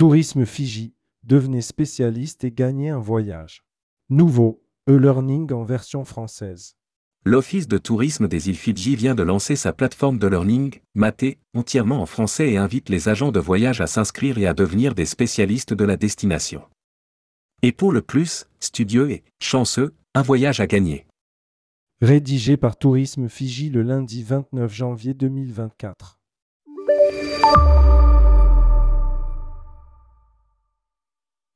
Tourisme 0.00 0.46
Fiji, 0.46 0.94
devenez 1.24 1.60
spécialiste 1.60 2.44
et 2.44 2.50
gagnez 2.50 2.88
un 2.88 2.98
voyage. 2.98 3.66
Nouveau, 4.08 4.64
e-learning 4.88 5.52
en 5.52 5.62
version 5.62 6.06
française. 6.06 6.78
L'Office 7.26 7.68
de 7.68 7.76
tourisme 7.76 8.26
des 8.26 8.48
îles 8.48 8.56
Fidji 8.56 8.96
vient 8.96 9.14
de 9.14 9.22
lancer 9.22 9.56
sa 9.56 9.74
plateforme 9.74 10.18
de 10.18 10.26
learning, 10.26 10.80
Maté, 10.94 11.38
entièrement 11.52 12.00
en 12.00 12.06
français 12.06 12.50
et 12.50 12.56
invite 12.56 12.88
les 12.88 13.10
agents 13.10 13.30
de 13.30 13.40
voyage 13.40 13.82
à 13.82 13.86
s'inscrire 13.86 14.38
et 14.38 14.46
à 14.46 14.54
devenir 14.54 14.94
des 14.94 15.04
spécialistes 15.04 15.74
de 15.74 15.84
la 15.84 15.98
destination. 15.98 16.62
Et 17.60 17.72
pour 17.72 17.92
le 17.92 18.00
plus, 18.00 18.46
studieux 18.58 19.10
et 19.10 19.22
chanceux, 19.38 19.94
un 20.14 20.22
voyage 20.22 20.60
à 20.60 20.66
gagner. 20.66 21.06
Rédigé 22.00 22.56
par 22.56 22.78
Tourisme 22.78 23.28
Fiji 23.28 23.68
le 23.68 23.82
lundi 23.82 24.22
29 24.22 24.72
janvier 24.72 25.12
2024. 25.12 26.18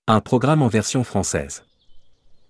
Un 0.07 0.21
programme 0.21 0.61
en 0.61 0.69
version 0.69 1.03
française. 1.03 1.63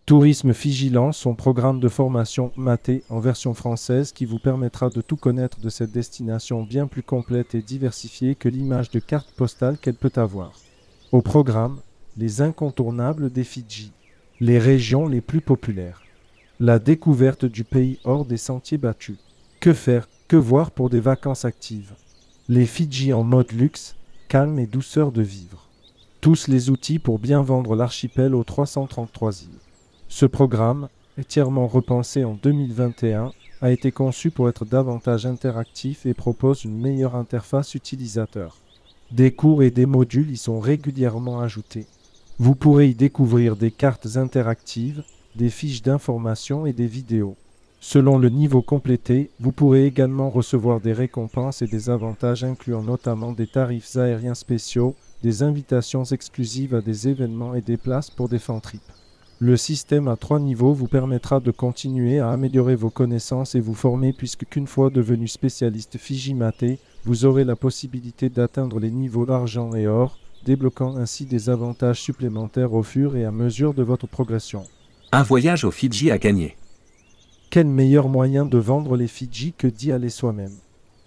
Tourisme 0.07 0.51
Vigilant, 0.51 1.13
son 1.13 1.37
programme 1.37 1.79
de 1.79 1.89
formation 1.89 2.51
Maté 2.57 3.05
en 3.11 3.21
version 3.21 3.55
française 3.55 4.11
qui 4.11 4.25
vous 4.25 4.41
permettra 4.41 4.91
de 4.91 5.01
tout 5.01 5.15
connaître 5.15 5.61
de 5.61 5.69
cette 5.69 5.93
destination 5.93 6.65
bien 6.65 6.89
plus 6.89 7.05
complète 7.05 7.55
et 7.55 7.63
diversifiée 7.63 8.35
que 8.35 8.49
l'image 8.49 8.91
de 8.91 8.99
carte 8.99 9.31
postale 9.37 9.79
qu'elle 9.79 9.95
peut 9.95 10.11
avoir. 10.17 10.51
Au 11.13 11.23
programme, 11.23 11.79
les 12.17 12.43
incontournables 12.43 13.31
des 13.31 13.45
Fidji, 13.45 13.93
les 14.41 14.59
régions 14.59 15.07
les 15.07 15.21
plus 15.21 15.41
populaires, 15.41 16.03
la 16.59 16.81
découverte 16.81 17.45
du 17.45 17.63
pays 17.63 18.01
hors 18.03 18.25
des 18.25 18.37
sentiers 18.37 18.79
battus. 18.79 19.19
Que 19.61 19.73
faire, 19.73 20.09
que 20.27 20.35
voir 20.35 20.73
pour 20.73 20.91
des 20.91 20.99
vacances 20.99 21.45
actives? 21.45 21.93
Les 22.49 22.67
Fidji 22.67 23.13
en 23.13 23.23
mode 23.23 23.53
luxe, 23.53 23.95
calme 24.27 24.59
et 24.59 24.67
douceur 24.67 25.13
de 25.13 25.23
vivre. 25.23 25.64
Tous 26.25 26.49
les 26.49 26.71
outils 26.71 26.99
pour 26.99 27.19
bien 27.19 27.43
vendre 27.43 27.77
l'archipel 27.77 28.35
aux 28.35 28.45
333 28.45 29.43
îles. 29.43 29.59
Ce 30.09 30.25
programme, 30.25 30.89
entièrement 31.21 31.67
repensé 31.67 32.25
en 32.25 32.33
2021, 32.33 33.31
a 33.61 33.71
été 33.71 33.93
conçu 33.93 34.31
pour 34.31 34.49
être 34.49 34.65
davantage 34.65 35.27
interactif 35.27 36.07
et 36.07 36.15
propose 36.15 36.65
une 36.65 36.81
meilleure 36.81 37.15
interface 37.15 37.75
utilisateur. 37.75 38.57
Des 39.11 39.33
cours 39.33 39.63
et 39.63 39.71
des 39.71 39.85
modules 39.85 40.31
y 40.31 40.39
sont 40.39 40.61
régulièrement 40.61 41.41
ajoutés. 41.41 41.85
Vous 42.39 42.55
pourrez 42.55 42.89
y 42.89 42.95
découvrir 42.95 43.55
des 43.55 43.71
cartes 43.71 44.17
interactives, 44.17 45.05
des 45.37 45.51
fiches 45.51 45.83
d'information 45.83 46.65
et 46.65 46.73
des 46.73 46.87
vidéos. 46.87 47.37
Selon 47.81 48.17
le 48.17 48.31
niveau 48.31 48.63
complété, 48.63 49.29
vous 49.41 49.53
pourrez 49.53 49.85
également 49.85 50.31
recevoir 50.31 50.81
des 50.81 50.95
récompenses 50.95 51.61
et 51.61 51.67
des 51.67 51.91
avantages 51.91 52.45
incluant 52.45 52.83
notamment 52.83 53.33
des 53.33 53.47
tarifs 53.47 53.95
aériens 53.97 54.35
spéciaux, 54.35 54.97
des 55.25 55.43
invitations 55.43 56.05
exclusives 56.05 56.75
à 56.75 56.83
des 56.83 57.09
événements 57.09 57.55
et 57.55 57.63
des 57.63 57.79
places 57.79 58.11
pour 58.11 58.29
des 58.29 58.39
fan 58.39 58.61
trips. 58.61 58.93
Le 59.39 59.57
système 59.57 60.07
à 60.07 60.17
trois 60.17 60.39
niveaux 60.39 60.75
vous 60.75 60.87
permettra 60.87 61.41
de 61.41 61.51
continuer 61.51 62.19
à 62.19 62.29
améliorer 62.29 62.77
vos 62.77 62.91
connaissances 62.91 63.55
et 63.55 63.61
vous 63.61 63.73
former 63.73 64.13
puisque 64.13 64.45
qu'une 64.45 64.67
fois 64.67 64.91
devenu 64.91 65.27
spécialiste 65.27 65.97
Fijimaté, 65.97 66.79
vous 67.07 67.25
aurez 67.25 67.45
la 67.45 67.57
possibilité 67.57 68.29
d'atteindre 68.29 68.79
les 68.79 68.91
niveaux 68.91 69.25
d'argent 69.25 69.75
et 69.75 69.87
or, 69.87 70.19
débloquant 70.45 70.95
ainsi 70.99 71.25
des 71.25 71.49
avantages 71.49 72.03
supplémentaires 72.03 72.75
au 72.75 72.83
fur 72.83 73.17
et 73.17 73.25
à 73.25 73.31
mesure 73.31 73.73
de 73.73 73.83
votre 73.83 74.07
progression. 74.07 74.65
Un 75.11 75.23
voyage 75.23 75.65
aux 75.65 75.71
Fidji 75.71 76.11
à 76.11 76.19
gagner. 76.19 76.55
Quel 77.49 77.67
meilleur 77.67 78.11
moyen 78.11 78.45
de 78.45 78.59
vendre 78.59 78.95
les 78.95 79.09
Fidji 79.09 79.55
que 79.57 79.69
d'y 79.69 79.91
aller 79.91 80.11
soi-même? 80.11 80.59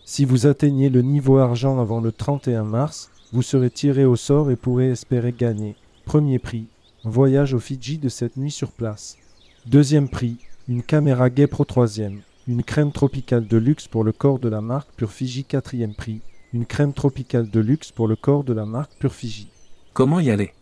Si 0.10 0.24
vous 0.24 0.48
atteignez 0.48 0.88
le 0.88 1.02
niveau 1.02 1.38
argent 1.38 1.82
avant 1.82 2.00
le 2.00 2.14
31 2.14 2.64
mars, 2.64 3.12
vous 3.34 3.42
serez 3.42 3.70
tiré 3.70 4.06
au 4.06 4.16
sort 4.16 4.50
et 4.50 4.56
pourrez 4.56 4.90
espérer 4.90 5.34
gagner. 5.34 5.76
Premier 6.06 6.40
prix, 6.40 6.68
Voyage 7.04 7.54
aux 7.54 7.60
Fidji 7.60 7.98
de 7.98 8.08
cette 8.08 8.38
nuit 8.38 8.50
sur 8.50 8.72
place. 8.72 9.18
Deuxième 9.66 10.08
prix, 10.08 10.38
une 10.70 10.82
caméra 10.82 11.30
Gay 11.30 11.46
Pro 11.46 11.66
troisième. 11.66 12.22
Une 12.48 12.64
crème 12.64 12.94
tropicale 12.94 13.48
de 13.48 13.58
luxe 13.58 13.90
pour 13.90 14.06
le 14.06 14.14
corps 14.14 14.40
de 14.40 14.48
la 14.48 14.62
marque 14.62 14.88
Pure 14.96 15.12
Fiji 15.12 15.44
quatrième 15.44 15.94
prix. 15.94 16.22
Une 16.54 16.66
crème 16.66 16.94
tropicale 16.94 17.50
de 17.50 17.60
luxe 17.60 17.92
pour 17.92 18.08
le 18.08 18.16
corps 18.16 18.46
de 18.46 18.54
la 18.54 18.66
marque 18.66 18.94
Pure 19.00 19.14
Fiji. 19.14 19.50
Comment 19.92 20.22
y 20.22 20.32
aller? 20.32 20.54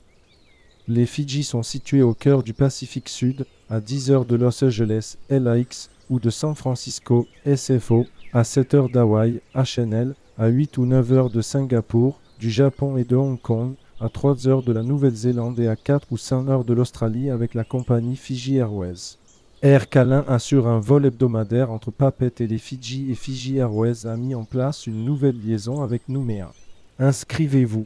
Les 0.87 1.05
Fidji 1.05 1.43
sont 1.43 1.61
situés 1.61 2.01
au 2.01 2.15
cœur 2.15 2.41
du 2.41 2.55
Pacifique 2.55 3.09
Sud, 3.09 3.45
à 3.69 3.79
10 3.79 4.09
heures 4.09 4.25
de 4.25 4.37
Los 4.37 4.63
Angeles, 4.63 5.17
LAX, 5.29 5.91
ou 6.09 6.19
de 6.19 6.31
San 6.31 6.55
Francisco, 6.55 7.27
SFO, 7.45 8.07
à 8.35 8.43
7 8.43 8.73
heures 8.73 8.89
d'Hawaï, 8.89 9.39
HNL, 9.55 10.13
à 10.37 10.47
8 10.47 10.77
ou 10.77 10.85
9 10.85 11.13
heures 11.13 11.29
de 11.29 11.39
Singapour, 11.39 12.19
du 12.37 12.51
Japon 12.51 12.97
et 12.97 13.05
de 13.05 13.15
Hong 13.15 13.41
Kong, 13.41 13.75
à 14.01 14.09
3 14.09 14.49
heures 14.49 14.61
de 14.61 14.73
la 14.73 14.83
Nouvelle-Zélande 14.83 15.57
et 15.61 15.69
à 15.69 15.77
4 15.77 16.07
ou 16.11 16.17
5 16.17 16.49
heures 16.49 16.65
de 16.65 16.73
l'Australie 16.73 17.29
avec 17.29 17.53
la 17.53 17.63
compagnie 17.63 18.17
Fiji 18.17 18.57
Airways. 18.57 19.15
Air 19.61 19.87
Calin 19.87 20.25
assure 20.27 20.67
un 20.67 20.81
vol 20.81 21.05
hebdomadaire 21.05 21.71
entre 21.71 21.91
Papet 21.91 22.33
et 22.39 22.47
les 22.47 22.57
Fidji 22.57 23.09
et 23.09 23.15
Fiji 23.15 23.55
Airways 23.55 24.05
a 24.05 24.17
mis 24.17 24.35
en 24.35 24.43
place 24.43 24.85
une 24.85 25.05
nouvelle 25.05 25.39
liaison 25.39 25.81
avec 25.81 26.09
Nouméa. 26.09 26.51
Inscrivez-vous. 26.99 27.85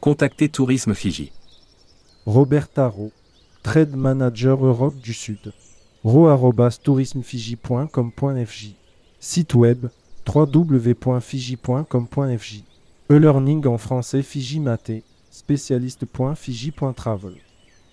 Contactez 0.00 0.48
Tourisme 0.48 0.94
Fiji. 0.94 1.32
Robert 2.24 2.68
Taro, 2.68 3.10
Trade 3.64 3.96
Manager 3.96 4.64
Europe 4.64 5.00
du 5.02 5.12
Sud. 5.12 5.52
ro@tourismefiji.com.fj. 6.04 8.76
Site 9.20 9.54
web 9.54 9.86
www.fiji.com.fj. 10.32 12.62
E-learning 13.10 13.66
en 13.66 13.78
français 13.78 14.22
Fiji 14.22 14.60
Maté 14.60 15.02
spécialiste.fiji.travel. 15.30 17.32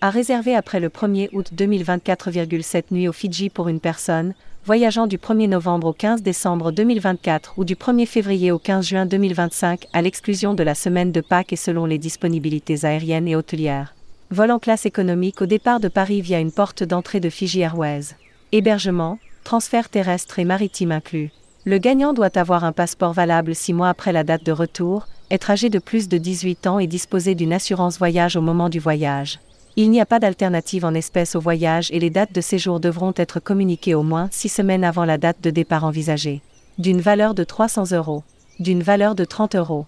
À 0.00 0.10
réserver 0.10 0.54
après 0.54 0.78
le 0.78 0.88
1er 0.88 1.30
août 1.32 1.50
2024,7 1.56 2.84
nuits 2.92 3.08
au 3.08 3.12
Fidji 3.12 3.50
pour 3.50 3.66
une 3.68 3.80
personne, 3.80 4.34
voyageant 4.64 5.08
du 5.08 5.18
1er 5.18 5.48
novembre 5.48 5.88
au 5.88 5.92
15 5.92 6.22
décembre 6.22 6.70
2024 6.70 7.54
ou 7.56 7.64
du 7.64 7.74
1er 7.74 8.06
février 8.06 8.52
au 8.52 8.60
15 8.60 8.86
juin 8.86 9.06
2025 9.06 9.88
à 9.92 10.02
l'exclusion 10.02 10.54
de 10.54 10.62
la 10.62 10.76
semaine 10.76 11.10
de 11.12 11.20
Pâques 11.20 11.52
et 11.52 11.56
selon 11.56 11.86
les 11.86 11.98
disponibilités 11.98 12.84
aériennes 12.84 13.26
et 13.26 13.34
hôtelières. 13.34 13.96
Vol 14.30 14.52
en 14.52 14.60
classe 14.60 14.86
économique 14.86 15.42
au 15.42 15.46
départ 15.46 15.80
de 15.80 15.88
Paris 15.88 16.20
via 16.20 16.38
une 16.38 16.52
porte 16.52 16.84
d'entrée 16.84 17.18
de 17.20 17.30
Fiji 17.30 17.58
Airways. 17.60 18.14
Hébergement, 18.52 19.18
transfert 19.46 19.88
terrestre 19.88 20.40
et 20.40 20.44
maritime 20.44 20.90
inclus. 20.90 21.30
Le 21.64 21.78
gagnant 21.78 22.12
doit 22.12 22.36
avoir 22.36 22.64
un 22.64 22.72
passeport 22.72 23.12
valable 23.12 23.54
six 23.54 23.72
mois 23.72 23.88
après 23.88 24.10
la 24.10 24.24
date 24.24 24.44
de 24.44 24.50
retour, 24.50 25.06
être 25.30 25.50
âgé 25.50 25.70
de 25.70 25.78
plus 25.78 26.08
de 26.08 26.18
18 26.18 26.66
ans 26.66 26.80
et 26.80 26.88
disposer 26.88 27.36
d'une 27.36 27.52
assurance 27.52 27.96
voyage 27.96 28.34
au 28.34 28.40
moment 28.40 28.68
du 28.68 28.80
voyage. 28.80 29.38
Il 29.76 29.92
n'y 29.92 30.00
a 30.00 30.04
pas 30.04 30.18
d'alternative 30.18 30.84
en 30.84 30.94
espèces 30.94 31.36
au 31.36 31.40
voyage 31.40 31.92
et 31.92 32.00
les 32.00 32.10
dates 32.10 32.34
de 32.34 32.40
séjour 32.40 32.80
devront 32.80 33.14
être 33.16 33.38
communiquées 33.38 33.94
au 33.94 34.02
moins 34.02 34.28
six 34.32 34.48
semaines 34.48 34.82
avant 34.82 35.04
la 35.04 35.16
date 35.16 35.40
de 35.40 35.50
départ 35.50 35.84
envisagée. 35.84 36.40
D'une 36.78 37.00
valeur 37.00 37.32
de 37.32 37.44
300 37.44 37.92
euros. 37.92 38.24
D'une 38.58 38.82
valeur 38.82 39.14
de 39.14 39.24
30 39.24 39.54
euros. 39.54 39.86